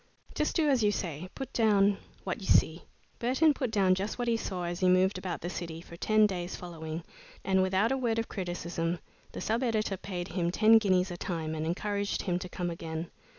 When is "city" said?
5.51-5.79